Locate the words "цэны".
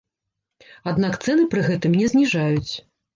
1.25-1.45